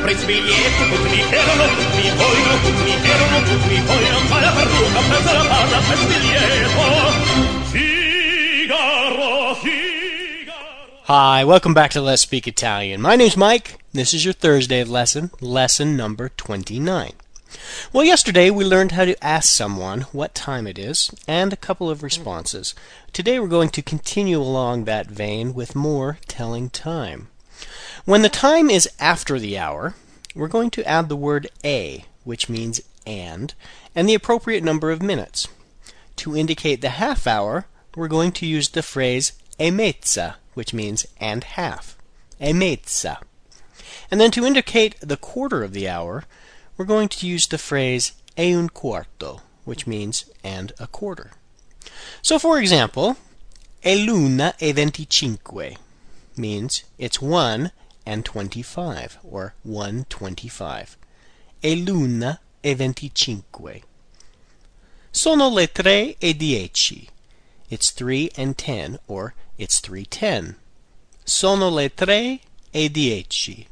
prezzo 0.00 0.26
biglietto, 0.26 0.84
tutti 0.94 1.08
mi 1.08 1.20
erano, 1.30 1.64
mi 1.96 2.10
vogliono, 2.16 2.70
mi 2.84 2.94
erano, 3.04 3.38
mi 3.66 3.82
la 4.40 4.52
prezzo 4.52 5.32
la 5.32 6.06
biglietto. 6.06 6.82
Figaro. 7.70 9.56
Hi, 11.04 11.44
welcome 11.44 11.74
back 11.74 11.92
to 11.92 12.00
Let's 12.00 12.22
Speak 12.22 12.46
Italian. 12.46 13.00
My 13.00 13.16
name's 13.16 13.36
Mike. 13.36 13.78
This 13.92 14.14
is 14.14 14.24
your 14.24 14.34
Thursday 14.34 14.84
lesson, 14.84 15.30
lesson 15.40 15.96
number 15.96 16.28
29. 16.36 17.12
Well, 17.92 18.04
yesterday 18.04 18.50
we 18.50 18.64
learned 18.64 18.92
how 18.92 19.06
to 19.06 19.24
ask 19.24 19.48
someone 19.48 20.02
what 20.12 20.34
time 20.34 20.66
it 20.66 20.78
is 20.78 21.10
and 21.26 21.52
a 21.52 21.56
couple 21.56 21.88
of 21.88 22.02
responses. 22.02 22.74
Today 23.12 23.40
we're 23.40 23.48
going 23.48 23.70
to 23.70 23.82
continue 23.82 24.38
along 24.38 24.84
that 24.84 25.06
vein 25.06 25.54
with 25.54 25.74
more 25.74 26.18
telling 26.28 26.68
time. 26.68 27.28
When 28.08 28.22
the 28.22 28.30
time 28.30 28.70
is 28.70 28.88
after 28.98 29.38
the 29.38 29.58
hour, 29.58 29.94
we're 30.34 30.48
going 30.48 30.70
to 30.70 30.88
add 30.88 31.10
the 31.10 31.14
word 31.14 31.46
a, 31.62 32.06
which 32.24 32.48
means 32.48 32.80
and, 33.06 33.52
and 33.94 34.08
the 34.08 34.14
appropriate 34.14 34.64
number 34.64 34.90
of 34.90 35.02
minutes. 35.02 35.46
To 36.16 36.34
indicate 36.34 36.80
the 36.80 36.88
half 36.88 37.26
hour, 37.26 37.66
we're 37.94 38.08
going 38.08 38.32
to 38.32 38.46
use 38.46 38.70
the 38.70 38.82
phrase 38.82 39.32
e 39.60 39.68
mezza, 39.68 40.36
which 40.54 40.72
means 40.72 41.06
and 41.20 41.44
half. 41.44 41.98
E 42.40 42.52
mezza. 42.52 43.18
And 44.10 44.18
then 44.18 44.30
to 44.30 44.46
indicate 44.46 44.98
the 45.00 45.18
quarter 45.18 45.62
of 45.62 45.74
the 45.74 45.86
hour, 45.86 46.24
we're 46.78 46.86
going 46.86 47.10
to 47.10 47.26
use 47.26 47.46
the 47.46 47.58
phrase 47.58 48.12
e 48.38 48.54
un 48.54 48.70
quarto, 48.70 49.42
which 49.66 49.86
means 49.86 50.24
and 50.42 50.72
a 50.80 50.86
quarter. 50.86 51.32
So 52.22 52.38
for 52.38 52.58
example, 52.58 53.18
è 53.84 54.02
l'una 54.02 54.54
e 54.58 54.72
venticinque 54.72 55.76
means 56.38 56.84
it's 56.96 57.20
1 57.20 57.70
and 58.08 58.24
25, 58.24 59.18
or 59.22 59.52
125. 59.62 60.96
È 61.60 61.74
l'una 61.74 62.40
e 62.62 62.74
venticinque. 62.74 63.82
Sono 65.10 65.50
le 65.50 65.66
tre 65.66 66.16
e 66.18 66.32
dieci. 66.32 67.06
It's 67.68 67.92
3 67.92 68.30
and 68.34 68.56
10, 68.56 68.98
or 69.08 69.34
it's 69.58 69.78
310. 69.80 70.56
Sono 71.22 71.68
le 71.68 71.90
tre 71.90 72.40
e 72.72 72.88
dieci. 72.88 73.66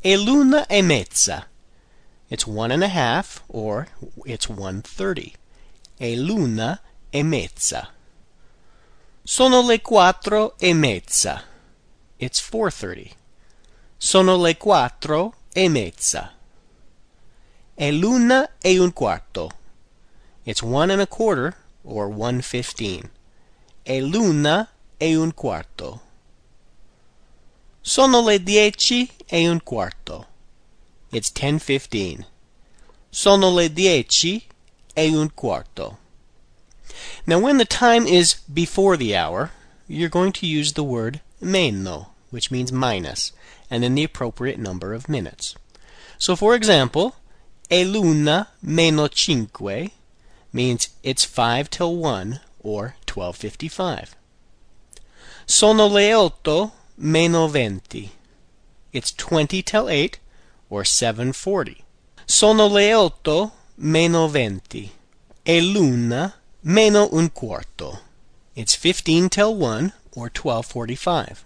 È 0.00 0.16
l'una 0.16 0.66
e 0.66 0.82
mezza. 0.82 1.46
It's 2.28 2.44
one 2.44 2.72
and 2.72 2.82
a 2.82 2.88
half, 2.88 3.44
or 3.46 3.86
it's 4.24 4.48
130. 4.48 5.36
È 5.96 6.12
l'una 6.16 6.80
e 7.12 7.22
mezza. 7.22 7.90
Sono 9.22 9.62
le 9.62 9.80
quattro 9.80 10.56
e 10.58 10.74
mezza. 10.74 11.54
It's 12.18 12.40
4:30. 12.40 13.12
Sono 13.98 14.36
le 14.36 14.56
quattro 14.56 15.34
e 15.52 15.68
mezza. 15.68 16.32
È 17.74 17.90
l'una 17.90 18.56
e 18.62 18.78
un 18.78 18.92
quarto. 18.92 19.50
It's 20.44 20.62
one 20.62 20.90
and 20.90 21.00
a 21.00 21.06
quarter 21.06 21.56
or 21.84 22.08
1:15. 22.08 23.10
È 23.82 24.00
l'una 24.00 24.68
e 24.98 25.14
un 25.14 25.32
quarto. 25.34 26.00
Sono 27.82 28.22
le 28.22 28.42
dieci 28.42 29.10
e 29.26 29.48
un 29.48 29.62
quarto. 29.62 30.26
It's 31.10 31.30
10:15. 31.32 32.24
Sono 33.10 33.52
le 33.54 33.72
dieci 33.72 34.42
e 34.94 35.08
un 35.14 35.30
quarto. 35.34 35.98
Now, 37.26 37.38
when 37.38 37.58
the 37.58 37.66
time 37.66 38.06
is 38.06 38.36
before 38.46 38.96
the 38.96 39.14
hour, 39.14 39.50
you're 39.88 40.08
going 40.08 40.32
to 40.32 40.46
use 40.46 40.72
the 40.72 40.84
word 40.84 41.20
meno, 41.40 42.08
which 42.30 42.50
means 42.50 42.72
minus, 42.72 43.32
and 43.70 43.82
then 43.82 43.94
the 43.94 44.04
appropriate 44.04 44.58
number 44.58 44.92
of 44.94 45.08
minutes. 45.08 45.54
So, 46.18 46.36
for 46.36 46.54
example, 46.54 47.16
è 47.70 47.84
l'una 47.84 48.48
meno 48.62 49.08
cinque 49.08 49.90
means 50.52 50.88
it's 51.02 51.24
5 51.24 51.68
till 51.70 51.96
1, 51.96 52.40
or 52.60 52.96
12.55. 53.06 54.14
Sono 55.46 55.86
le 55.86 56.12
otto 56.14 56.72
meno 56.96 57.48
venti. 57.48 58.10
It's 58.92 59.12
20 59.12 59.62
till 59.62 59.88
8, 59.88 60.18
or 60.70 60.82
7.40. 60.82 61.82
Sono 62.26 62.66
le 62.66 62.94
otto 62.94 63.52
meno 63.76 64.28
venti. 64.28 64.90
È 65.42 65.60
l'una 65.60 66.32
meno 66.62 67.08
un 67.12 67.30
quarto. 67.30 68.00
It's 68.56 68.74
15 68.74 69.28
till 69.28 69.54
1, 69.54 69.92
or 70.16 70.30
12.45. 70.30 71.36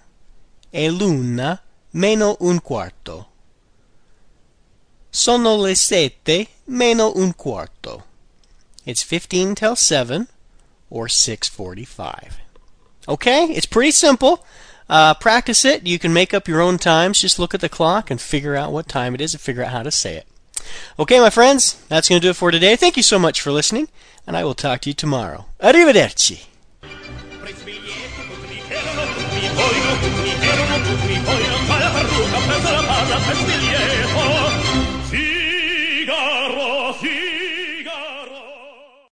È 0.72 0.88
l'una 0.88 1.60
meno 1.92 2.36
un 2.38 2.60
quarto. 2.60 3.26
Sono 5.10 5.56
le 5.56 5.74
sette 5.74 6.46
meno 6.66 7.12
un 7.16 7.34
quarto. 7.34 8.04
It's 8.84 9.02
15 9.02 9.56
till 9.56 9.74
7, 9.74 10.28
or 10.88 11.08
6.45. 11.08 12.34
Okay, 13.08 13.44
it's 13.46 13.66
pretty 13.66 13.90
simple. 13.90 14.44
Uh, 14.88 15.14
practice 15.14 15.64
it. 15.64 15.84
You 15.84 15.98
can 15.98 16.12
make 16.12 16.32
up 16.32 16.46
your 16.46 16.60
own 16.60 16.78
times. 16.78 17.20
Just 17.20 17.40
look 17.40 17.54
at 17.54 17.60
the 17.60 17.68
clock 17.68 18.08
and 18.08 18.20
figure 18.20 18.54
out 18.54 18.72
what 18.72 18.88
time 18.88 19.16
it 19.16 19.20
is 19.20 19.34
and 19.34 19.40
figure 19.40 19.64
out 19.64 19.72
how 19.72 19.82
to 19.82 19.90
say 19.90 20.14
it. 20.14 20.26
Okay, 20.96 21.18
my 21.18 21.30
friends, 21.30 21.74
that's 21.88 22.08
going 22.08 22.20
to 22.20 22.24
do 22.24 22.30
it 22.30 22.36
for 22.36 22.52
today. 22.52 22.76
Thank 22.76 22.96
you 22.96 23.02
so 23.02 23.18
much 23.18 23.40
for 23.40 23.50
listening, 23.50 23.88
and 24.28 24.36
I 24.36 24.44
will 24.44 24.54
talk 24.54 24.82
to 24.82 24.90
you 24.90 24.94
tomorrow. 24.94 25.46
Arrivederci. 25.60 26.44
Svegliette, 27.52 28.22
tutti 28.28 28.46
mi 28.46 28.62
erano, 28.68 29.02
tutti 29.12 30.20
mi 30.20 30.46
erano, 30.46 30.76
tutti 30.86 31.06
mi 31.06 31.18
vogliono, 31.18 31.56
fa 31.66 31.78
la 31.78 31.90
parrucca, 31.90 32.38
prendo 32.46 32.70
la 32.70 32.82
palla, 32.82 33.18
fa 33.18 33.34
svegliare. 33.34 33.69